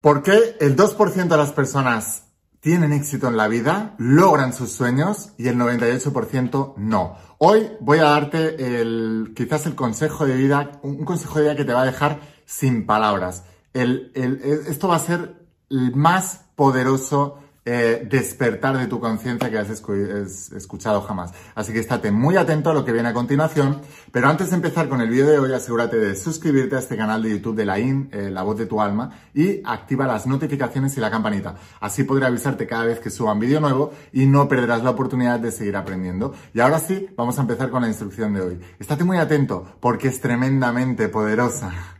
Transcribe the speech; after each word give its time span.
¿Por 0.00 0.22
qué 0.22 0.56
el 0.60 0.76
2% 0.76 1.26
de 1.26 1.36
las 1.36 1.50
personas 1.50 2.22
tienen 2.60 2.92
éxito 2.92 3.26
en 3.26 3.36
la 3.36 3.48
vida, 3.48 3.96
logran 3.98 4.52
sus 4.52 4.70
sueños 4.70 5.30
y 5.38 5.48
el 5.48 5.56
98% 5.56 6.74
no? 6.76 7.16
Hoy 7.38 7.70
voy 7.80 7.98
a 7.98 8.04
darte 8.04 8.80
el, 8.80 9.32
quizás 9.34 9.66
el 9.66 9.74
consejo 9.74 10.24
de 10.24 10.36
vida, 10.36 10.78
un 10.82 11.04
consejo 11.04 11.38
de 11.38 11.46
vida 11.46 11.56
que 11.56 11.64
te 11.64 11.72
va 11.72 11.82
a 11.82 11.86
dejar 11.86 12.20
sin 12.46 12.86
palabras. 12.86 13.42
Esto 13.74 14.86
va 14.86 14.96
a 14.96 15.00
ser 15.00 15.44
el 15.68 15.96
más 15.96 16.44
poderoso 16.54 17.40
eh, 17.70 18.06
despertar 18.08 18.78
de 18.78 18.86
tu 18.86 18.98
conciencia 18.98 19.50
que 19.50 19.58
has 19.58 19.68
escuchado 19.68 21.02
jamás. 21.02 21.34
Así 21.54 21.70
que 21.70 21.80
estate 21.80 22.10
muy 22.10 22.38
atento 22.38 22.70
a 22.70 22.74
lo 22.74 22.82
que 22.82 22.92
viene 22.92 23.10
a 23.10 23.12
continuación. 23.12 23.82
Pero 24.10 24.26
antes 24.28 24.48
de 24.48 24.56
empezar 24.56 24.88
con 24.88 25.02
el 25.02 25.10
vídeo 25.10 25.26
de 25.26 25.38
hoy, 25.38 25.52
asegúrate 25.52 25.98
de 25.98 26.16
suscribirte 26.16 26.76
a 26.76 26.78
este 26.78 26.96
canal 26.96 27.22
de 27.22 27.28
YouTube 27.28 27.56
de 27.56 27.66
la 27.66 27.78
IN, 27.78 28.08
eh, 28.10 28.30
La 28.30 28.42
Voz 28.42 28.56
de 28.56 28.64
tu 28.64 28.80
Alma, 28.80 29.10
y 29.34 29.60
activa 29.66 30.06
las 30.06 30.26
notificaciones 30.26 30.96
y 30.96 31.00
la 31.00 31.10
campanita. 31.10 31.56
Así 31.80 32.04
podré 32.04 32.24
avisarte 32.24 32.66
cada 32.66 32.86
vez 32.86 33.00
que 33.00 33.10
suba 33.10 33.34
un 33.34 33.40
vídeo 33.40 33.60
nuevo 33.60 33.92
y 34.14 34.24
no 34.24 34.48
perderás 34.48 34.82
la 34.82 34.90
oportunidad 34.90 35.38
de 35.38 35.52
seguir 35.52 35.76
aprendiendo. 35.76 36.32
Y 36.54 36.60
ahora 36.60 36.78
sí, 36.78 37.10
vamos 37.18 37.36
a 37.38 37.42
empezar 37.42 37.68
con 37.68 37.82
la 37.82 37.88
instrucción 37.88 38.32
de 38.32 38.40
hoy. 38.40 38.60
Estate 38.78 39.04
muy 39.04 39.18
atento 39.18 39.66
porque 39.78 40.08
es 40.08 40.22
tremendamente 40.22 41.10
poderosa. 41.10 41.97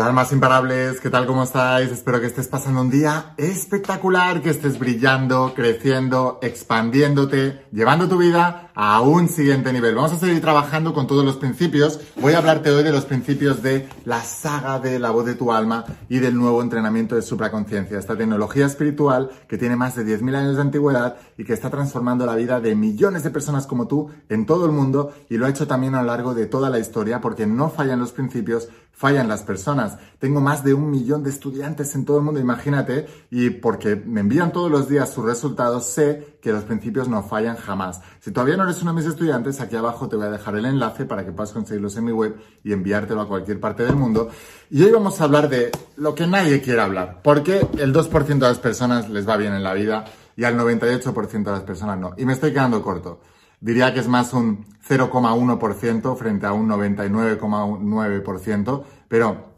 Hola 0.00 0.08
almas 0.08 0.32
imparables, 0.32 0.98
¿qué 0.98 1.10
tal? 1.10 1.26
¿Cómo 1.26 1.42
estáis? 1.42 1.90
Espero 1.90 2.22
que 2.22 2.26
estés 2.26 2.48
pasando 2.48 2.80
un 2.80 2.88
día 2.88 3.34
espectacular, 3.36 4.40
que 4.40 4.48
estés 4.48 4.78
brillando, 4.78 5.52
creciendo, 5.54 6.38
expandiéndote, 6.40 7.66
llevando 7.70 8.08
tu 8.08 8.16
vida 8.16 8.70
a 8.74 9.02
un 9.02 9.28
siguiente 9.28 9.74
nivel. 9.74 9.94
Vamos 9.94 10.12
a 10.12 10.16
seguir 10.16 10.40
trabajando 10.40 10.94
con 10.94 11.06
todos 11.06 11.22
los 11.22 11.36
principios. 11.36 12.00
Voy 12.16 12.32
a 12.32 12.38
hablarte 12.38 12.70
hoy 12.70 12.82
de 12.82 12.92
los 12.92 13.04
principios 13.04 13.62
de 13.62 13.90
la 14.06 14.22
saga 14.22 14.78
de 14.78 14.98
la 14.98 15.10
voz 15.10 15.26
de 15.26 15.34
tu 15.34 15.52
alma 15.52 15.84
y 16.08 16.18
del 16.18 16.34
nuevo 16.34 16.62
entrenamiento 16.62 17.14
de 17.14 17.20
supraconciencia, 17.20 17.98
esta 17.98 18.16
tecnología 18.16 18.64
espiritual 18.64 19.30
que 19.46 19.58
tiene 19.58 19.76
más 19.76 19.96
de 19.96 20.06
10.000 20.06 20.34
años 20.34 20.56
de 20.56 20.62
antigüedad 20.62 21.16
y 21.36 21.44
que 21.44 21.52
está 21.52 21.68
transformando 21.68 22.24
la 22.24 22.36
vida 22.36 22.58
de 22.58 22.74
millones 22.74 23.22
de 23.22 23.30
personas 23.30 23.66
como 23.66 23.86
tú 23.86 24.08
en 24.30 24.46
todo 24.46 24.64
el 24.64 24.72
mundo 24.72 25.12
y 25.28 25.36
lo 25.36 25.44
ha 25.44 25.50
hecho 25.50 25.66
también 25.66 25.94
a 25.94 26.00
lo 26.00 26.06
largo 26.06 26.32
de 26.32 26.46
toda 26.46 26.70
la 26.70 26.78
historia 26.78 27.20
porque 27.20 27.46
no 27.46 27.68
fallan 27.68 28.00
los 28.00 28.12
principios, 28.12 28.70
fallan 29.00 29.28
las 29.28 29.42
personas. 29.42 29.96
Tengo 30.18 30.42
más 30.42 30.62
de 30.62 30.74
un 30.74 30.90
millón 30.90 31.22
de 31.22 31.30
estudiantes 31.30 31.94
en 31.94 32.04
todo 32.04 32.18
el 32.18 32.22
mundo, 32.22 32.38
imagínate, 32.38 33.06
y 33.30 33.48
porque 33.48 33.96
me 33.96 34.20
envían 34.20 34.52
todos 34.52 34.70
los 34.70 34.90
días 34.90 35.10
sus 35.10 35.24
resultados, 35.24 35.86
sé 35.86 36.36
que 36.42 36.52
los 36.52 36.64
principios 36.64 37.08
no 37.08 37.22
fallan 37.22 37.56
jamás. 37.56 38.02
Si 38.20 38.30
todavía 38.30 38.58
no 38.58 38.64
eres 38.64 38.82
uno 38.82 38.92
de 38.92 39.00
mis 39.00 39.06
estudiantes, 39.06 39.58
aquí 39.62 39.74
abajo 39.74 40.06
te 40.06 40.16
voy 40.16 40.26
a 40.26 40.30
dejar 40.30 40.54
el 40.56 40.66
enlace 40.66 41.06
para 41.06 41.24
que 41.24 41.32
puedas 41.32 41.54
conseguirlos 41.54 41.96
en 41.96 42.04
mi 42.04 42.12
web 42.12 42.36
y 42.62 42.74
enviártelo 42.74 43.22
a 43.22 43.26
cualquier 43.26 43.58
parte 43.58 43.84
del 43.84 43.96
mundo. 43.96 44.28
Y 44.68 44.82
hoy 44.82 44.90
vamos 44.90 45.18
a 45.18 45.24
hablar 45.24 45.48
de 45.48 45.70
lo 45.96 46.14
que 46.14 46.26
nadie 46.26 46.60
quiere 46.60 46.82
hablar, 46.82 47.20
porque 47.24 47.66
el 47.78 47.94
2% 47.94 48.26
de 48.26 48.38
las 48.38 48.58
personas 48.58 49.08
les 49.08 49.26
va 49.26 49.38
bien 49.38 49.54
en 49.54 49.62
la 49.62 49.72
vida 49.72 50.04
y 50.36 50.44
al 50.44 50.58
98% 50.58 51.42
de 51.42 51.52
las 51.52 51.62
personas 51.62 51.98
no. 51.98 52.12
Y 52.18 52.26
me 52.26 52.34
estoy 52.34 52.50
quedando 52.50 52.82
corto. 52.82 53.20
Diría 53.60 53.92
que 53.92 54.00
es 54.00 54.08
más 54.08 54.32
un 54.32 54.64
0,1% 54.88 56.16
frente 56.16 56.46
a 56.46 56.52
un 56.52 56.68
99,9%. 56.68 58.84
Pero, 59.08 59.54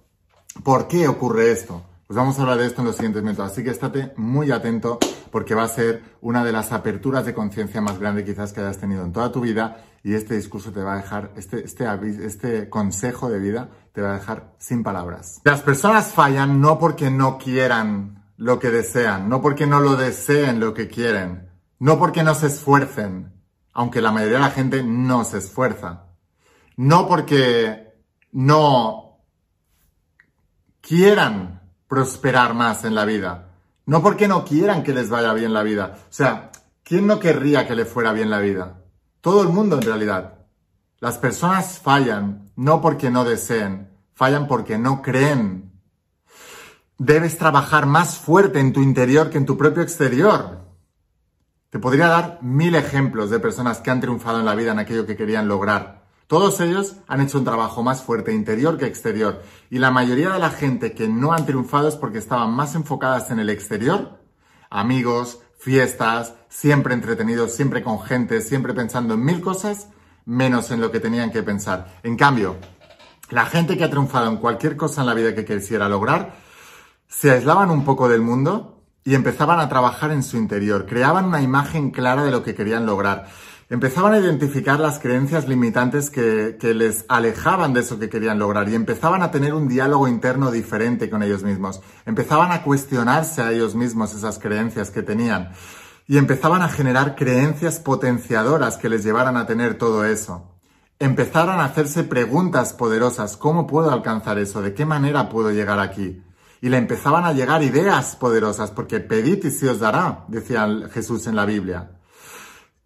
¿por 0.65 0.89
qué 0.89 1.07
ocurre 1.09 1.53
esto? 1.53 1.83
Pues 2.07 2.17
vamos 2.17 2.39
a 2.39 2.43
hablar 2.43 2.59
de 2.59 2.67
esto 2.67 2.83
en 2.83 2.89
los 2.89 2.97
siguientes 2.97 3.23
minutos. 3.23 3.51
Así 3.51 3.65
que 3.65 3.71
estate 3.71 4.13
muy 4.17 4.51
atento 4.51 4.99
porque 5.31 5.55
va 5.55 5.63
a 5.63 5.69
ser 5.69 6.03
una 6.21 6.45
de 6.45 6.53
las 6.53 6.73
aperturas 6.73 7.25
de 7.25 7.33
conciencia 7.33 7.81
más 7.81 7.99
grande 7.99 8.23
quizás 8.25 8.53
que 8.53 8.61
hayas 8.61 8.77
tenido 8.77 9.03
en 9.03 9.13
toda 9.13 9.33
tu 9.33 9.41
vida 9.41 9.83
y 10.05 10.13
este 10.15 10.35
discurso 10.35 10.73
te 10.73 10.83
va 10.83 10.93
a 10.93 10.97
dejar, 10.97 11.31
este, 11.37 11.65
este, 11.65 11.87
este 12.27 12.69
consejo 12.69 13.31
de 13.31 13.39
vida 13.39 13.71
te 13.93 14.03
va 14.03 14.11
a 14.11 14.19
dejar 14.19 14.53
sin 14.59 14.83
palabras. 14.83 15.41
Las 15.45 15.63
personas 15.63 16.09
fallan 16.09 16.61
no 16.61 16.79
porque 16.79 17.11
no 17.11 17.39
quieran 17.39 18.23
lo 18.37 18.59
que 18.59 18.69
desean, 18.71 19.31
no 19.31 19.41
porque 19.41 19.67
no 19.67 19.81
lo 19.81 19.97
deseen 19.97 20.61
lo 20.61 20.75
que 20.75 20.89
quieren, 20.89 21.49
no 21.79 21.99
porque 21.99 22.23
no 22.23 22.35
se 22.35 22.49
esfuercen, 22.49 23.32
aunque 23.73 24.01
la 24.01 24.13
mayoría 24.13 24.39
de 24.39 24.45
la 24.45 24.51
gente 24.51 24.83
no 24.83 25.25
se 25.25 25.39
esfuerza. 25.39 26.07
No 26.77 27.09
porque 27.09 27.95
no 28.33 29.21
quieran 30.81 31.63
prosperar 31.87 32.55
más 32.55 32.85
en 32.85 32.95
la 32.95 33.05
vida. 33.05 33.49
No 33.87 34.03
porque 34.03 34.29
no 34.29 34.45
quieran 34.45 34.83
que 34.83 34.95
les 34.95 35.11
vaya 35.11 35.33
bien 35.33 35.53
la 35.53 35.63
vida. 35.63 35.99
O 35.99 36.13
sea, 36.13 36.51
¿quién 36.83 37.07
no 37.07 37.19
querría 37.19 37.67
que 37.67 37.75
le 37.75 37.85
fuera 37.85 38.13
bien 38.13 38.31
la 38.31 38.41
vida? 38.41 38.83
Todo 39.21 39.43
el 39.43 39.49
mundo 39.49 39.77
en 39.77 39.83
realidad. 39.83 40.39
Las 41.01 41.19
personas 41.19 41.79
fallan 41.79 42.51
no 42.57 42.81
porque 42.81 43.11
no 43.11 43.25
deseen, 43.25 43.91
fallan 44.15 44.47
porque 44.47 44.79
no 44.79 45.03
creen. 45.03 45.73
Debes 46.99 47.39
trabajar 47.39 47.87
más 47.87 48.17
fuerte 48.17 48.61
en 48.61 48.73
tu 48.73 48.81
interior 48.81 49.31
que 49.31 49.39
en 49.39 49.47
tu 49.47 49.57
propio 49.57 49.83
exterior. 49.83 50.61
Te 51.73 51.79
podría 51.79 52.09
dar 52.09 52.39
mil 52.43 52.75
ejemplos 52.75 53.31
de 53.31 53.41
personas 53.41 53.79
que 53.79 53.91
han 53.91 54.03
triunfado 54.03 54.39
en 54.39 54.45
la 54.45 54.55
vida 54.55 54.73
en 54.73 54.79
aquello 54.79 55.07
que 55.07 55.17
querían 55.17 55.49
lograr. 55.49 56.03
Todos 56.27 56.61
ellos 56.61 56.97
han 57.09 57.23
hecho 57.23 57.39
un 57.39 57.47
trabajo 57.47 57.83
más 57.83 58.03
fuerte 58.03 58.35
interior 58.35 58.77
que 58.77 58.85
exterior. 58.85 59.43
Y 59.71 59.79
la 59.79 59.91
mayoría 59.91 60.29
de 60.29 60.39
la 60.39 60.51
gente 60.51 60.93
que 60.93 61.09
no 61.09 61.33
han 61.33 61.47
triunfado 61.47 61.89
es 61.89 61.97
porque 61.97 62.19
estaban 62.19 62.53
más 62.53 62.75
enfocadas 62.75 63.31
en 63.31 63.39
el 63.39 63.49
exterior. 63.49 64.21
Amigos, 64.69 65.39
fiestas, 65.57 66.35
siempre 66.51 66.93
entretenidos, 66.93 67.55
siempre 67.55 67.83
con 67.83 68.03
gente, 68.03 68.43
siempre 68.43 68.75
pensando 68.75 69.15
en 69.15 69.25
mil 69.25 69.41
cosas, 69.41 69.89
menos 70.27 70.71
en 70.73 70.81
lo 70.83 70.93
que 70.93 71.01
tenían 71.01 71.33
que 71.33 71.43
pensar. 71.43 72.01
En 72.03 72.19
cambio, 72.19 72.59
la 73.31 73.47
gente 73.47 73.79
que 73.79 73.85
ha 73.85 73.91
triunfado 73.91 74.29
en 74.29 74.37
cualquier 74.37 74.77
cosa 74.77 75.01
en 75.01 75.07
la 75.07 75.15
vida 75.15 75.35
que 75.35 75.47
quisiera 75.47 75.89
lograr, 75.89 76.35
se 77.09 77.31
aislaban 77.31 77.71
un 77.71 77.83
poco 77.83 78.11
del 78.11 78.21
mundo 78.21 78.82
y 79.05 79.15
empezaban 79.15 79.59
a 79.59 79.69
trabajar 79.69 80.11
en 80.13 80.23
su 80.23 80.37
interior, 80.37 80.87
creaban 80.87 81.25
una 81.27 81.43
imagen 81.43 81.91
clara 81.91 82.25
de 82.25 82.31
lo 82.31 82.43
que 82.43 82.55
querían 82.55 82.87
lograr, 82.87 83.27
empezaban 83.69 84.13
a 84.13 84.19
identificar 84.19 84.79
las 84.79 84.99
creencias 84.99 85.49
limitantes 85.49 86.11
que, 86.11 86.57
que, 86.61 86.75
les 86.75 87.05
alejaban 87.09 87.73
de 87.73 87.81
eso 87.81 87.99
que 87.99 88.09
querían 88.09 88.39
lograr 88.39 88.69
y 88.69 88.75
empezaban 88.75 89.23
a 89.23 89.31
tener 89.31 89.55
un 89.55 89.67
diálogo 89.67 90.07
interno 90.07 90.51
diferente 90.51 91.11
con 91.11 91.23
ellos 91.23 91.43
mismos, 91.43 91.81
empezaban 92.07 92.53
a 92.53 92.63
cuestionarse 92.63 93.43
a 93.43 93.51
ellos 93.51 93.75
mismos 93.75 94.15
esas 94.15 94.39
creencias 94.39 94.91
que 94.91 95.03
tenían 95.03 95.53
y 96.07 96.19
empezaban 96.19 96.63
a 96.63 96.69
generar 96.69 97.17
creencias 97.17 97.81
potenciadoras 97.81 98.77
que 98.77 98.89
les 98.89 99.05
llevaran 99.05 99.37
a 99.37 99.47
tener 99.47 99.79
todo 99.79 100.05
eso. 100.05 100.49
Empezaron 100.99 101.59
a 101.59 101.65
hacerse 101.65 102.05
preguntas 102.05 102.73
poderosas, 102.75 103.37
¿cómo 103.37 103.67
puedo 103.67 103.91
alcanzar 103.91 104.39
eso? 104.39 104.63
¿De 104.63 104.75
qué 104.75 104.85
manera 104.85 105.29
puedo 105.29 105.51
llegar 105.51 105.81
aquí? 105.81 106.23
Y 106.63 106.69
le 106.69 106.79
empezaban 106.79 107.25
a 107.25 107.33
llegar 107.33 107.65
ideas 107.65 108.15
poderosas, 108.15 108.71
porque 108.71 109.01
pedid 109.01 109.45
y 109.45 109.51
se 109.51 109.69
os 109.69 109.81
dará, 109.81 110.25
decía 110.29 110.69
Jesús 110.95 111.27
en 111.27 111.35
la 111.35 111.45
Biblia. 111.45 111.99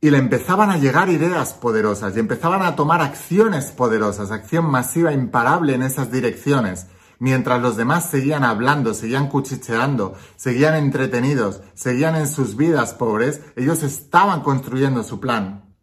Y 0.00 0.08
le 0.08 0.16
empezaban 0.16 0.70
a 0.70 0.78
llegar 0.78 1.10
ideas 1.10 1.52
poderosas 1.52 2.16
y 2.16 2.20
empezaban 2.20 2.62
a 2.62 2.74
tomar 2.74 3.02
acciones 3.02 3.66
poderosas, 3.66 4.30
acción 4.30 4.64
masiva 4.70 5.12
imparable 5.12 5.74
en 5.74 5.82
esas 5.82 6.10
direcciones, 6.10 6.86
mientras 7.18 7.60
los 7.60 7.76
demás 7.76 8.08
seguían 8.08 8.44
hablando, 8.44 8.94
seguían 8.94 9.28
cuchicheando, 9.28 10.14
seguían 10.36 10.74
entretenidos, 10.74 11.60
seguían 11.74 12.16
en 12.16 12.28
sus 12.28 12.56
vidas 12.56 12.94
pobres, 12.94 13.42
ellos 13.56 13.82
estaban 13.82 14.40
construyendo 14.40 15.02
su 15.02 15.20
plan. 15.20 15.74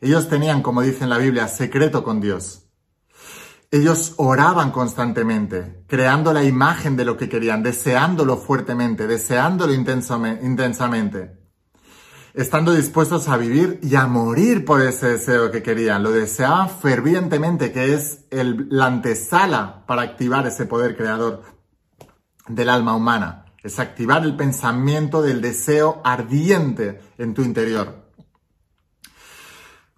Ellos 0.00 0.30
tenían, 0.30 0.62
como 0.62 0.80
dice 0.80 1.04
en 1.04 1.10
la 1.10 1.18
Biblia, 1.18 1.46
secreto 1.46 2.04
con 2.04 2.22
Dios. 2.22 2.61
Ellos 3.74 4.12
oraban 4.18 4.70
constantemente, 4.70 5.82
creando 5.86 6.34
la 6.34 6.44
imagen 6.44 6.94
de 6.94 7.06
lo 7.06 7.16
que 7.16 7.30
querían, 7.30 7.62
deseándolo 7.62 8.36
fuertemente, 8.36 9.06
deseándolo 9.06 9.72
intensamente, 9.72 11.38
estando 12.34 12.74
dispuestos 12.74 13.28
a 13.28 13.38
vivir 13.38 13.80
y 13.82 13.94
a 13.94 14.06
morir 14.06 14.66
por 14.66 14.82
ese 14.82 15.12
deseo 15.12 15.50
que 15.50 15.62
querían. 15.62 16.02
Lo 16.02 16.10
deseaban 16.10 16.68
fervientemente, 16.68 17.72
que 17.72 17.94
es 17.94 18.26
el, 18.30 18.66
la 18.68 18.84
antesala 18.84 19.86
para 19.86 20.02
activar 20.02 20.46
ese 20.46 20.66
poder 20.66 20.94
creador 20.94 21.42
del 22.48 22.68
alma 22.68 22.94
humana. 22.94 23.46
Es 23.62 23.78
activar 23.78 24.22
el 24.24 24.36
pensamiento 24.36 25.22
del 25.22 25.40
deseo 25.40 26.02
ardiente 26.04 27.00
en 27.16 27.32
tu 27.32 27.40
interior. 27.40 28.11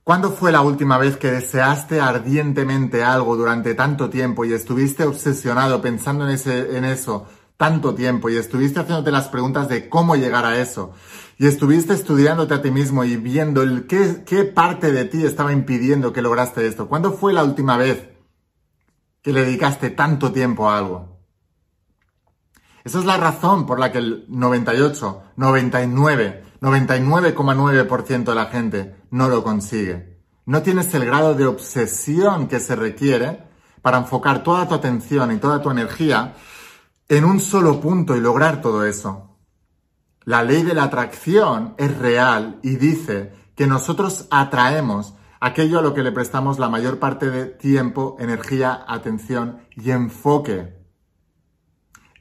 ¿Cuándo 0.05 0.31
fue 0.31 0.53
la 0.53 0.61
última 0.61 0.99
vez 0.99 1.17
que 1.17 1.31
deseaste 1.31 2.01
ardientemente 2.01 3.03
algo 3.03 3.37
durante 3.37 3.75
tanto 3.75 4.11
tiempo 4.11 4.45
y 4.45 4.53
estuviste 4.53 5.05
obsesionado 5.05 5.81
pensando 5.81 6.25
en, 6.25 6.35
ese, 6.35 6.77
en 6.77 6.85
eso 6.85 7.27
tanto 7.57 7.95
tiempo 7.95 8.29
y 8.29 8.37
estuviste 8.37 8.81
haciéndote 8.81 9.11
las 9.11 9.29
preguntas 9.29 9.69
de 9.69 9.89
cómo 9.89 10.15
llegar 10.17 10.45
a 10.45 10.61
eso? 10.61 10.93
y 11.39 11.47
estuviste 11.47 11.95
estudiándote 11.95 12.55
a 12.55 12.63
ti 12.63 12.71
mismo 12.71 13.05
y 13.05 13.17
viendo 13.17 13.63
el 13.63 13.87
qué, 13.87 14.23
qué 14.25 14.45
parte 14.45 14.93
de 14.93 15.05
ti 15.05 15.25
estaba 15.25 15.53
impidiendo 15.53 16.13
que 16.13 16.23
lograste 16.23 16.67
esto. 16.67 16.89
¿Cuándo 16.89 17.13
fue 17.13 17.33
la 17.33 17.45
última 17.45 17.77
vez 17.77 18.09
que 19.23 19.33
le 19.33 19.45
dedicaste 19.45 19.91
tanto 19.91 20.33
tiempo 20.33 20.71
a 20.71 20.79
algo? 20.79 21.19
Esa 22.85 22.99
es 22.99 23.05
la 23.05 23.17
razón 23.17 23.67
por 23.67 23.81
la 23.81 23.91
que 23.91 23.99
el 23.99 24.27
98, 24.29 25.23
99, 25.37 26.45
99,9% 26.65 28.25
de 28.25 28.35
la 28.35 28.47
gente 28.47 28.97
no 29.11 29.29
lo 29.29 29.45
consigue. 29.45 30.19
No 30.47 30.63
tienes 30.63 30.95
el 30.95 31.05
grado 31.05 31.35
de 31.35 31.45
obsesión 31.45 32.49
que 32.49 32.59
se 32.59 32.75
requiere 32.75 33.45
para 33.83 33.99
enfocar 33.99 34.43
toda 34.43 34.67
tu 34.67 34.75
atención 34.75 35.31
y 35.31 35.37
toda 35.37 35.61
tu 35.61 35.71
energía 35.71 36.37
en 37.11 37.27
un 37.27 37.39
solo 37.39 37.83
punto 37.83 38.17
y 38.17 38.21
lograr 38.21 38.63
todo 38.63 38.87
eso. 38.87 39.37
La 40.25 40.43
ley 40.43 40.63
de 40.63 40.73
la 40.73 40.85
atracción 40.85 41.75
es 41.77 41.99
real 41.99 42.61
y 42.63 42.77
dice 42.77 43.35
que 43.55 43.67
nosotros 43.67 44.27
atraemos 44.31 45.13
aquello 45.41 45.81
a 45.81 45.83
lo 45.83 45.93
que 45.93 46.03
le 46.03 46.13
prestamos 46.13 46.59
la 46.59 46.71
mayor 46.71 46.99
parte 46.99 47.29
de 47.29 47.45
tiempo, 47.45 48.17
energía, 48.19 48.87
atención 48.89 49.59
y 49.77 49.91
enfoque. 49.91 50.75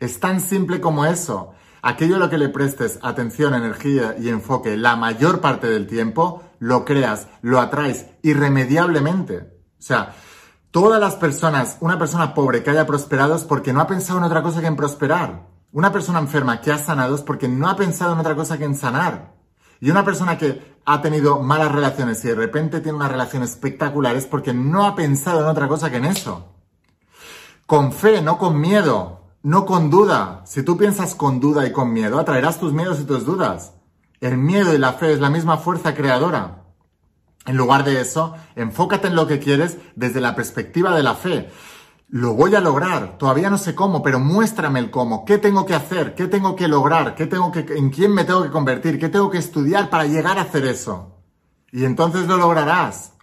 Es 0.02 0.20
tan 0.20 0.42
simple 0.42 0.82
como 0.82 1.06
eso. 1.06 1.54
Aquello 1.86 2.16
a 2.16 2.20
lo 2.20 2.30
que 2.30 2.38
le 2.38 2.48
prestes 2.48 2.98
atención, 3.02 3.54
energía 3.54 4.16
y 4.18 4.30
enfoque 4.30 4.78
la 4.78 4.96
mayor 4.96 5.42
parte 5.42 5.68
del 5.68 5.86
tiempo, 5.86 6.42
lo 6.60 6.86
creas, 6.86 7.28
lo 7.42 7.60
atraes 7.60 8.06
irremediablemente. 8.22 9.40
O 9.40 9.82
sea, 9.82 10.16
todas 10.72 10.98
las 10.98 11.16
personas, 11.16 11.76
una 11.82 12.00
persona 12.00 12.34
pobre 12.34 12.64
que 12.64 12.70
haya 12.70 12.88
prosperado 12.88 13.36
es 13.36 13.44
porque 13.44 13.74
no 13.74 13.82
ha 13.82 13.88
pensado 13.88 14.20
en 14.20 14.24
otra 14.24 14.42
cosa 14.42 14.62
que 14.62 14.68
en 14.68 14.78
prosperar. 14.78 15.50
Una 15.74 15.92
persona 15.92 16.20
enferma 16.20 16.62
que 16.62 16.72
ha 16.72 16.78
sanado 16.78 17.16
es 17.16 17.22
porque 17.22 17.50
no 17.50 17.68
ha 17.68 17.76
pensado 17.76 18.14
en 18.14 18.20
otra 18.20 18.36
cosa 18.36 18.58
que 18.58 18.64
en 18.64 18.78
sanar. 18.78 19.34
Y 19.82 19.90
una 19.90 20.06
persona 20.06 20.38
que 20.38 20.78
ha 20.86 21.02
tenido 21.02 21.42
malas 21.42 21.74
relaciones 21.74 22.24
y 22.24 22.30
de 22.30 22.36
repente 22.36 22.80
tiene 22.80 22.98
una 22.98 23.10
relación 23.10 23.44
espectacular 23.44 24.16
es 24.16 24.26
porque 24.26 24.54
no 24.54 24.86
ha 24.86 24.96
pensado 24.96 25.42
en 25.42 25.48
otra 25.48 25.68
cosa 25.68 25.92
que 25.92 25.98
en 25.98 26.06
eso. 26.06 26.56
Con 27.66 27.92
fe, 27.92 28.22
no 28.22 28.38
con 28.38 28.62
miedo, 28.62 29.23
no 29.44 29.66
con 29.66 29.92
duda. 29.92 30.42
Si 30.46 30.64
tú 30.64 30.76
piensas 30.78 31.14
con 31.14 31.40
duda 31.40 31.68
y 31.68 31.72
con 31.72 31.94
miedo, 31.94 32.18
atraerás 32.18 32.60
tus 32.60 32.74
miedos 32.74 33.00
y 33.00 33.06
tus 33.06 33.26
dudas. 33.26 33.74
El 34.20 34.38
miedo 34.38 34.74
y 34.74 34.80
la 34.80 34.94
fe 34.94 35.14
es 35.14 35.20
la 35.20 35.30
misma 35.30 35.58
fuerza 35.58 35.94
creadora. 35.94 36.64
En 37.46 37.58
lugar 37.58 37.84
de 37.84 38.02
eso, 38.02 38.34
enfócate 38.56 39.10
en 39.10 39.16
lo 39.16 39.28
que 39.28 39.40
quieres 39.40 39.78
desde 39.96 40.22
la 40.22 40.36
perspectiva 40.36 40.96
de 40.96 41.04
la 41.04 41.14
fe 41.14 41.50
lo 42.14 42.36
voy 42.36 42.54
a 42.54 42.62
lograr, 42.62 43.18
todavía 43.18 43.50
no 43.50 43.58
sé 43.58 43.74
cómo, 43.74 44.04
pero 44.04 44.20
muéstrame 44.20 44.80
el 44.80 44.92
cómo, 44.92 45.26
qué 45.26 45.40
tengo 45.40 45.66
que 45.66 45.74
hacer, 45.74 46.14
qué 46.14 46.28
tengo 46.28 46.56
que 46.56 46.68
lograr, 46.68 47.16
qué 47.16 47.26
tengo 47.26 47.52
que, 47.52 47.66
en 47.76 47.90
quién 47.90 48.14
me 48.14 48.24
tengo 48.24 48.44
que 48.44 48.52
convertir, 48.52 49.00
qué 49.00 49.10
tengo 49.10 49.32
que 49.32 49.40
estudiar 49.40 49.90
para 49.90 50.06
llegar 50.06 50.38
a 50.38 50.44
hacer 50.44 50.64
eso. 50.68 51.24
Y 51.72 51.86
entonces 51.86 52.28
lo 52.28 52.38
lograrás. 52.38 53.14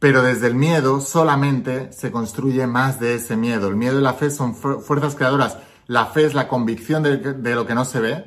Pero 0.00 0.22
desde 0.22 0.46
el 0.46 0.54
miedo 0.54 1.00
solamente 1.00 1.92
se 1.92 2.10
construye 2.10 2.66
más 2.66 2.98
de 2.98 3.14
ese 3.14 3.36
miedo. 3.36 3.68
El 3.68 3.76
miedo 3.76 4.00
y 4.00 4.02
la 4.02 4.14
fe 4.14 4.30
son 4.30 4.54
fuerzas 4.54 5.14
creadoras. 5.14 5.58
La 5.86 6.06
fe 6.06 6.24
es 6.24 6.32
la 6.32 6.48
convicción 6.48 7.02
de, 7.02 7.54
lo 7.54 7.66
que 7.66 7.74
no 7.74 7.84
se 7.84 8.00
ve, 8.00 8.24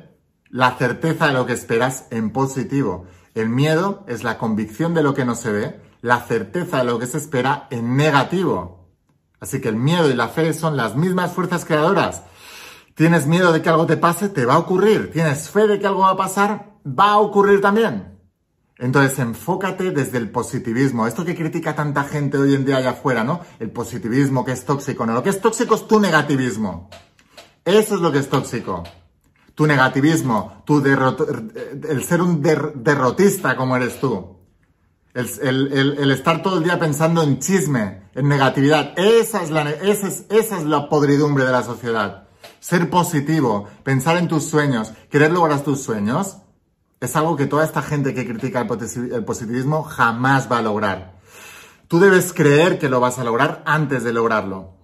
la 0.50 0.76
certeza 0.76 1.26
de 1.26 1.32
lo 1.32 1.46
que 1.46 1.52
esperas 1.52 2.06
en 2.10 2.30
positivo. 2.30 3.06
El 3.34 3.48
miedo 3.48 4.04
es 4.06 4.22
la 4.22 4.38
convicción 4.38 4.94
de 4.94 5.02
lo 5.02 5.14
que 5.14 5.24
no 5.24 5.34
se 5.34 5.50
ve, 5.50 5.80
la 6.00 6.20
certeza 6.20 6.78
de 6.78 6.84
lo 6.84 7.00
que 7.00 7.08
se 7.08 7.18
espera 7.18 7.66
en 7.70 7.96
negativo. 7.96 8.90
Así 9.40 9.60
que 9.60 9.68
el 9.68 9.76
miedo 9.76 10.08
y 10.08 10.14
la 10.14 10.28
fe 10.28 10.52
son 10.52 10.76
las 10.76 10.94
mismas 10.94 11.32
fuerzas 11.32 11.64
creadoras. 11.64 12.22
Tienes 12.94 13.26
miedo 13.26 13.52
de 13.52 13.62
que 13.62 13.68
algo 13.68 13.86
te 13.86 13.96
pase, 13.96 14.28
te 14.28 14.46
va 14.46 14.54
a 14.54 14.58
ocurrir. 14.58 15.10
Tienes 15.10 15.50
fe 15.50 15.66
de 15.66 15.80
que 15.80 15.88
algo 15.88 16.02
va 16.02 16.10
a 16.10 16.16
pasar, 16.16 16.76
va 16.86 17.14
a 17.14 17.18
ocurrir 17.18 17.60
también. 17.60 18.13
Entonces, 18.84 19.18
enfócate 19.18 19.92
desde 19.92 20.18
el 20.18 20.28
positivismo. 20.28 21.06
Esto 21.06 21.24
que 21.24 21.34
critica 21.34 21.74
tanta 21.74 22.04
gente 22.04 22.36
hoy 22.36 22.54
en 22.54 22.66
día 22.66 22.76
allá 22.76 22.90
afuera, 22.90 23.24
¿no? 23.24 23.40
El 23.58 23.70
positivismo 23.70 24.44
que 24.44 24.52
es 24.52 24.66
tóxico. 24.66 25.06
No, 25.06 25.14
lo 25.14 25.22
que 25.22 25.30
es 25.30 25.40
tóxico 25.40 25.74
es 25.74 25.88
tu 25.88 25.98
negativismo. 25.98 26.90
Eso 27.64 27.94
es 27.94 28.00
lo 28.02 28.12
que 28.12 28.18
es 28.18 28.28
tóxico. 28.28 28.84
Tu 29.54 29.66
negativismo, 29.66 30.64
tu 30.66 30.84
el 30.84 32.04
ser 32.04 32.20
un 32.20 32.42
derrotista 32.42 33.56
como 33.56 33.74
eres 33.74 33.98
tú. 33.98 34.36
El, 35.14 36.10
estar 36.10 36.42
todo 36.42 36.58
el 36.58 36.64
día 36.64 36.78
pensando 36.78 37.22
en 37.22 37.38
chisme, 37.38 38.02
en 38.14 38.28
negatividad. 38.28 38.92
Esa 38.98 39.42
es, 39.42 39.50
la, 39.50 39.70
esa, 39.70 40.08
es, 40.08 40.26
esa 40.28 40.58
es 40.58 40.64
la 40.64 40.90
podridumbre 40.90 41.46
de 41.46 41.52
la 41.52 41.62
sociedad. 41.62 42.28
Ser 42.60 42.90
positivo, 42.90 43.66
pensar 43.82 44.18
en 44.18 44.28
tus 44.28 44.44
sueños, 44.44 44.92
querer 45.08 45.32
lograr 45.32 45.60
tus 45.62 45.82
sueños, 45.82 46.36
es 47.00 47.16
algo 47.16 47.36
que 47.36 47.46
toda 47.46 47.64
esta 47.64 47.82
gente 47.82 48.14
que 48.14 48.26
critica 48.26 48.60
el 48.60 49.24
positivismo 49.24 49.82
jamás 49.82 50.50
va 50.50 50.58
a 50.58 50.62
lograr. 50.62 51.14
Tú 51.88 52.00
debes 52.00 52.32
creer 52.32 52.78
que 52.78 52.88
lo 52.88 53.00
vas 53.00 53.18
a 53.18 53.24
lograr 53.24 53.62
antes 53.66 54.04
de 54.04 54.12
lograrlo. 54.12 54.74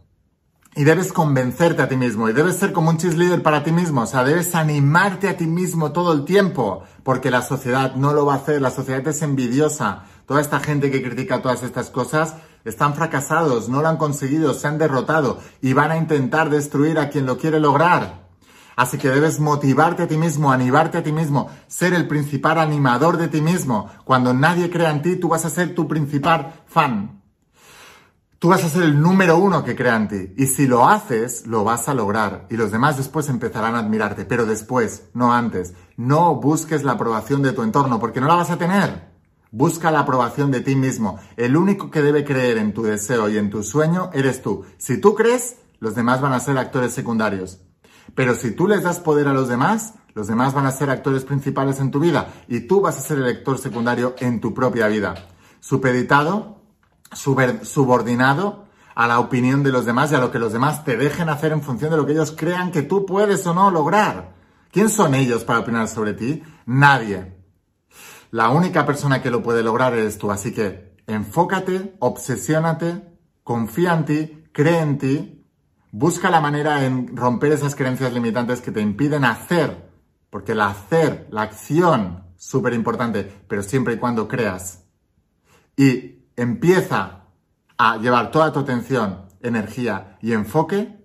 Y 0.76 0.84
debes 0.84 1.12
convencerte 1.12 1.82
a 1.82 1.88
ti 1.88 1.96
mismo 1.96 2.28
y 2.28 2.32
debes 2.32 2.56
ser 2.56 2.72
como 2.72 2.90
un 2.90 2.98
cheerleader 2.98 3.42
para 3.42 3.64
ti 3.64 3.72
mismo, 3.72 4.02
o 4.02 4.06
sea, 4.06 4.22
debes 4.22 4.54
animarte 4.54 5.28
a 5.28 5.36
ti 5.36 5.48
mismo 5.48 5.90
todo 5.90 6.12
el 6.12 6.24
tiempo, 6.24 6.84
porque 7.02 7.32
la 7.32 7.42
sociedad 7.42 7.96
no 7.96 8.12
lo 8.12 8.24
va 8.24 8.34
a 8.34 8.36
hacer, 8.36 8.62
la 8.62 8.70
sociedad 8.70 9.06
es 9.08 9.20
envidiosa. 9.22 10.04
Toda 10.26 10.40
esta 10.40 10.60
gente 10.60 10.92
que 10.92 11.02
critica 11.02 11.42
todas 11.42 11.64
estas 11.64 11.90
cosas 11.90 12.36
están 12.64 12.94
fracasados, 12.94 13.68
no 13.68 13.82
lo 13.82 13.88
han 13.88 13.96
conseguido, 13.96 14.54
se 14.54 14.68
han 14.68 14.78
derrotado 14.78 15.40
y 15.60 15.72
van 15.72 15.90
a 15.90 15.96
intentar 15.96 16.50
destruir 16.50 17.00
a 17.00 17.08
quien 17.08 17.26
lo 17.26 17.36
quiere 17.36 17.58
lograr. 17.58 18.29
Así 18.80 18.96
que 18.96 19.10
debes 19.10 19.40
motivarte 19.40 20.04
a 20.04 20.08
ti 20.08 20.16
mismo, 20.16 20.50
animarte 20.50 20.96
a 20.96 21.02
ti 21.02 21.12
mismo, 21.12 21.50
ser 21.66 21.92
el 21.92 22.08
principal 22.08 22.58
animador 22.58 23.18
de 23.18 23.28
ti 23.28 23.42
mismo. 23.42 23.90
Cuando 24.06 24.32
nadie 24.32 24.70
crea 24.70 24.90
en 24.90 25.02
ti, 25.02 25.16
tú 25.16 25.28
vas 25.28 25.44
a 25.44 25.50
ser 25.50 25.74
tu 25.74 25.86
principal 25.86 26.62
fan. 26.64 27.20
Tú 28.38 28.48
vas 28.48 28.64
a 28.64 28.70
ser 28.70 28.84
el 28.84 28.98
número 28.98 29.36
uno 29.36 29.62
que 29.64 29.76
crea 29.76 29.96
en 29.96 30.08
ti. 30.08 30.34
Y 30.38 30.46
si 30.46 30.66
lo 30.66 30.88
haces, 30.88 31.46
lo 31.46 31.62
vas 31.62 31.90
a 31.90 31.94
lograr. 31.94 32.46
Y 32.48 32.56
los 32.56 32.72
demás 32.72 32.96
después 32.96 33.28
empezarán 33.28 33.74
a 33.74 33.80
admirarte. 33.80 34.24
Pero 34.24 34.46
después, 34.46 35.10
no 35.12 35.30
antes. 35.30 35.74
No 35.98 36.36
busques 36.36 36.82
la 36.82 36.92
aprobación 36.92 37.42
de 37.42 37.52
tu 37.52 37.62
entorno, 37.62 38.00
porque 38.00 38.22
no 38.22 38.28
la 38.28 38.36
vas 38.36 38.50
a 38.50 38.56
tener. 38.56 39.10
Busca 39.50 39.90
la 39.90 40.00
aprobación 40.00 40.50
de 40.50 40.62
ti 40.62 40.74
mismo. 40.74 41.18
El 41.36 41.58
único 41.58 41.90
que 41.90 42.00
debe 42.00 42.24
creer 42.24 42.56
en 42.56 42.72
tu 42.72 42.84
deseo 42.84 43.28
y 43.28 43.36
en 43.36 43.50
tu 43.50 43.62
sueño 43.62 44.08
eres 44.14 44.40
tú. 44.40 44.64
Si 44.78 44.98
tú 44.98 45.14
crees, 45.14 45.56
los 45.80 45.94
demás 45.94 46.22
van 46.22 46.32
a 46.32 46.40
ser 46.40 46.56
actores 46.56 46.94
secundarios. 46.94 47.60
Pero 48.14 48.34
si 48.34 48.50
tú 48.52 48.66
les 48.66 48.82
das 48.82 49.00
poder 49.00 49.28
a 49.28 49.32
los 49.32 49.48
demás, 49.48 49.94
los 50.14 50.26
demás 50.26 50.54
van 50.54 50.66
a 50.66 50.72
ser 50.72 50.90
actores 50.90 51.24
principales 51.24 51.80
en 51.80 51.90
tu 51.90 52.00
vida 52.00 52.32
y 52.48 52.60
tú 52.60 52.80
vas 52.80 52.98
a 52.98 53.02
ser 53.02 53.18
el 53.18 53.26
actor 53.26 53.58
secundario 53.58 54.14
en 54.18 54.40
tu 54.40 54.54
propia 54.54 54.88
vida. 54.88 55.14
Supeditado 55.60 56.60
subordinado 57.12 58.66
a 58.94 59.06
la 59.06 59.18
opinión 59.18 59.62
de 59.62 59.72
los 59.72 59.84
demás 59.84 60.12
y 60.12 60.14
a 60.14 60.20
lo 60.20 60.30
que 60.30 60.38
los 60.38 60.52
demás 60.52 60.84
te 60.84 60.96
dejen 60.96 61.28
hacer 61.28 61.52
en 61.52 61.62
función 61.62 61.90
de 61.90 61.96
lo 61.96 62.06
que 62.06 62.12
ellos 62.12 62.34
crean 62.36 62.70
que 62.70 62.82
tú 62.82 63.06
puedes 63.06 63.46
o 63.46 63.54
no 63.54 63.70
lograr. 63.70 64.34
¿Quién 64.70 64.88
son 64.88 65.14
ellos 65.14 65.44
para 65.44 65.60
opinar 65.60 65.88
sobre 65.88 66.12
ti? 66.12 66.42
Nadie. 66.66 67.36
La 68.30 68.50
única 68.50 68.86
persona 68.86 69.22
que 69.22 69.30
lo 69.30 69.42
puede 69.42 69.62
lograr 69.62 69.94
eres 69.94 70.18
tú, 70.18 70.30
así 70.30 70.52
que 70.52 70.96
enfócate, 71.06 71.96
obsesiónate, 71.98 73.02
confía 73.42 73.94
en 73.94 74.04
ti, 74.04 74.44
cree 74.52 74.78
en 74.78 74.98
ti, 74.98 75.39
busca 75.92 76.30
la 76.30 76.40
manera 76.40 76.84
en 76.84 77.16
romper 77.16 77.52
esas 77.52 77.74
creencias 77.74 78.12
limitantes 78.12 78.60
que 78.60 78.72
te 78.72 78.80
impiden 78.80 79.24
hacer, 79.24 79.90
porque 80.30 80.52
el 80.52 80.60
hacer, 80.60 81.26
la 81.30 81.42
acción, 81.42 82.24
súper 82.36 82.74
importante, 82.74 83.30
pero 83.48 83.62
siempre 83.62 83.94
y 83.94 83.98
cuando 83.98 84.28
creas. 84.28 84.84
Y 85.76 86.26
empieza 86.36 87.24
a 87.76 87.96
llevar 87.96 88.30
toda 88.30 88.52
tu 88.52 88.60
atención, 88.60 89.26
energía 89.40 90.18
y 90.20 90.32
enfoque 90.32 91.00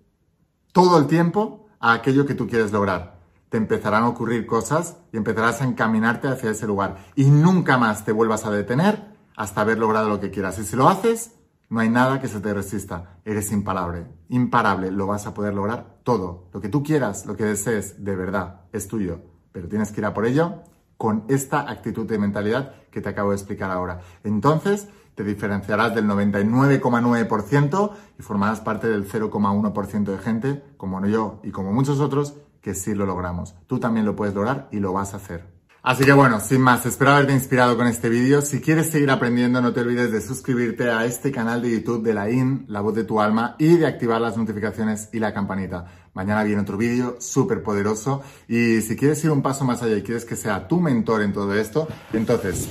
todo 0.71 0.97
el 0.97 1.07
tiempo 1.07 1.67
a 1.79 1.93
aquello 1.93 2.25
que 2.25 2.35
tú 2.35 2.47
quieres 2.47 2.71
lograr. 2.71 3.19
Te 3.49 3.57
empezarán 3.57 4.03
a 4.03 4.09
ocurrir 4.09 4.45
cosas 4.45 4.97
y 5.13 5.17
empezarás 5.17 5.61
a 5.61 5.65
encaminarte 5.65 6.27
hacia 6.27 6.51
ese 6.51 6.67
lugar. 6.67 6.97
Y 7.15 7.25
nunca 7.25 7.77
más 7.77 8.03
te 8.03 8.11
vuelvas 8.11 8.45
a 8.45 8.51
detener 8.51 9.15
hasta 9.37 9.61
haber 9.61 9.77
logrado 9.77 10.09
lo 10.09 10.19
que 10.19 10.31
quieras. 10.31 10.59
Y 10.59 10.65
si 10.65 10.75
lo 10.75 10.89
haces, 10.89 11.34
no 11.69 11.79
hay 11.79 11.89
nada 11.89 12.19
que 12.19 12.27
se 12.27 12.39
te 12.39 12.53
resista. 12.53 13.19
Eres 13.25 13.51
imparable. 13.51 14.07
Imparable. 14.29 14.91
Lo 14.91 15.07
vas 15.07 15.25
a 15.25 15.33
poder 15.33 15.53
lograr 15.53 15.97
todo. 16.03 16.49
Lo 16.53 16.61
que 16.61 16.69
tú 16.69 16.83
quieras, 16.83 17.25
lo 17.25 17.35
que 17.35 17.43
desees, 17.43 18.03
de 18.03 18.15
verdad, 18.15 18.61
es 18.71 18.87
tuyo. 18.87 19.21
Pero 19.51 19.67
tienes 19.67 19.91
que 19.91 20.01
ir 20.01 20.05
a 20.05 20.13
por 20.13 20.25
ello 20.25 20.61
con 20.97 21.25
esta 21.27 21.69
actitud 21.69 22.05
de 22.05 22.19
mentalidad 22.19 22.73
que 22.91 23.01
te 23.01 23.09
acabo 23.09 23.31
de 23.31 23.35
explicar 23.35 23.71
ahora. 23.71 24.01
Entonces, 24.23 24.87
te 25.15 25.23
diferenciarás 25.23 25.95
del 25.95 26.05
99,9% 26.07 27.91
y 28.19 28.21
formarás 28.21 28.61
parte 28.61 28.87
del 28.87 29.09
0,1% 29.09 30.03
de 30.03 30.17
gente, 30.17 30.63
como 30.77 31.05
yo 31.05 31.39
y 31.43 31.51
como 31.51 31.71
muchos 31.73 31.99
otros, 31.99 32.35
que 32.61 32.73
sí 32.73 32.93
lo 32.93 33.05
logramos. 33.05 33.55
Tú 33.67 33.79
también 33.79 34.05
lo 34.05 34.15
puedes 34.15 34.35
lograr 34.35 34.67
y 34.71 34.79
lo 34.79 34.93
vas 34.93 35.13
a 35.13 35.17
hacer. 35.17 35.54
Así 35.85 36.03
que 36.03 36.13
bueno, 36.13 36.39
sin 36.39 36.61
más, 36.61 36.83
espero 36.87 37.11
haberte 37.11 37.33
inspirado 37.33 37.77
con 37.77 37.85
este 37.85 38.09
vídeo. 38.09 38.41
Si 38.41 38.59
quieres 38.59 38.89
seguir 38.89 39.11
aprendiendo, 39.11 39.61
no 39.61 39.71
te 39.71 39.81
olvides 39.81 40.11
de 40.11 40.19
suscribirte 40.19 40.89
a 40.89 41.05
este 41.05 41.31
canal 41.31 41.61
de 41.61 41.69
YouTube 41.69 42.01
de 42.01 42.15
la 42.15 42.27
IN, 42.27 42.65
La 42.69 42.81
Voz 42.81 42.95
de 42.95 43.03
tu 43.03 43.21
Alma, 43.21 43.55
y 43.59 43.77
de 43.77 43.85
activar 43.85 44.19
las 44.19 44.35
notificaciones 44.35 45.09
y 45.13 45.19
la 45.19 45.31
campanita. 45.31 45.85
Mañana 46.15 46.41
viene 46.41 46.63
otro 46.63 46.75
vídeo 46.75 47.17
súper 47.19 47.61
poderoso. 47.61 48.23
Y 48.47 48.81
si 48.81 48.95
quieres 48.95 49.23
ir 49.25 49.29
un 49.29 49.43
paso 49.43 49.63
más 49.63 49.83
allá 49.83 49.95
y 49.95 50.01
quieres 50.01 50.25
que 50.25 50.35
sea 50.35 50.67
tu 50.67 50.81
mentor 50.81 51.21
en 51.21 51.33
todo 51.33 51.53
esto, 51.53 51.87
entonces 52.13 52.67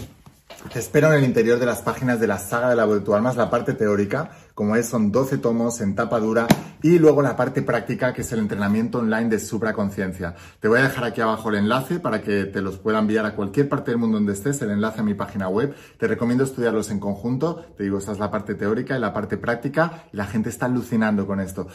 te 0.73 0.81
espero 0.81 1.07
en 1.13 1.19
el 1.19 1.25
interior 1.25 1.61
de 1.61 1.67
las 1.67 1.83
páginas 1.83 2.19
de 2.19 2.27
la 2.27 2.39
saga 2.39 2.69
de 2.71 2.75
la 2.75 2.85
voz 2.85 2.97
de 2.97 3.05
tu 3.05 3.15
alma, 3.15 3.31
es 3.31 3.37
la 3.37 3.49
parte 3.49 3.75
teórica, 3.75 4.33
como 4.55 4.77
es, 4.77 4.87
son 4.87 5.11
12 5.11 5.39
tomos 5.39 5.81
en 5.81 5.95
tapa 5.95 6.21
dura, 6.21 6.47
y 6.83 6.99
luego 6.99 7.23
la 7.23 7.37
parte 7.37 7.63
práctica, 7.63 8.13
que 8.13 8.23
es 8.23 8.33
el 8.33 8.39
entrenamiento 8.39 8.99
online 8.99 9.29
de 9.29 9.41
supraconciencia. 9.41 10.35
Te 10.61 10.69
voy 10.69 10.79
a 10.79 10.85
dejar 10.85 11.05
aquí 11.05 11.21
abajo 11.21 11.49
el 11.49 11.57
enlace 11.57 11.99
para 11.99 12.23
que 12.23 12.45
te 12.45 12.61
los 12.61 12.79
pueda 12.79 12.99
enviar 12.99 13.27
a 13.27 13.35
cualquier 13.35 13.69
parte 13.69 13.91
del 13.91 13.99
mundo 13.99 14.19
donde 14.19 14.33
estés, 14.33 14.63
el 14.63 14.71
enlace 14.71 15.01
a 15.01 15.03
mi 15.03 15.15
página 15.15 15.49
web. 15.49 15.75
Te 15.99 16.07
recomiendo 16.07 16.45
estudiarlos 16.45 16.91
en 16.91 17.01
conjunto, 17.01 17.65
te 17.77 17.85
digo, 17.85 17.99
esta 17.99 18.13
es 18.13 18.19
la 18.19 18.31
parte 18.31 18.55
teórica 18.55 18.97
y 18.97 19.01
la 19.01 19.13
parte 19.13 19.37
práctica, 19.39 20.05
y 20.13 20.17
la 20.17 20.27
gente 20.27 20.51
está 20.51 20.67
alucinando 20.67 21.27
con 21.27 21.41
esto. 21.41 21.67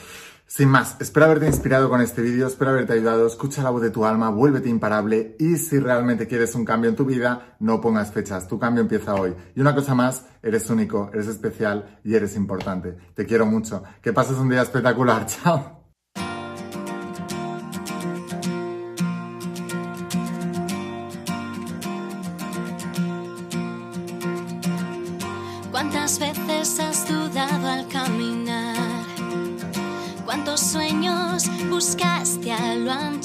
Sin 0.50 0.68
más, 0.68 0.96
espero 1.00 1.28
haberte 1.28 1.46
inspirado 1.46 1.92
con 1.92 2.02
este 2.02 2.24
vídeo, 2.24 2.48
espero 2.48 2.72
haberte 2.72 2.94
ayudado, 2.94 3.28
escucha 3.28 3.62
la 3.62 3.70
voz 3.70 3.84
de 3.84 3.92
tu 3.92 4.04
alma, 4.04 4.32
vuélvete 4.32 4.68
imparable 4.68 5.36
y 5.38 5.58
si 5.58 5.78
realmente 5.78 6.26
quieres 6.26 6.56
un 6.56 6.66
cambio 6.66 6.90
en 6.90 6.96
tu 6.96 7.06
vida, 7.06 7.56
no 7.60 7.80
pongas 7.80 8.12
fechas, 8.12 8.48
tu 8.48 8.58
cambio 8.58 8.82
empieza 8.82 9.14
hoy. 9.14 9.36
Y 9.56 9.62
una 9.62 9.76
cosa 9.76 9.94
más, 9.94 10.26
eres 10.42 10.68
único, 10.72 11.12
eres 11.14 11.28
especial 11.28 12.00
y 12.04 12.16
eres 12.16 12.36
importante. 12.36 12.98
Te 13.14 13.28
quiero 13.28 13.46
mucho. 13.46 13.84
Que 14.02 14.12
pases 14.12 14.38
un 14.38 14.50
día 14.50 14.64
espectacular. 14.64 15.24
Chao. 15.28 15.79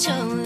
chose. 0.05 0.44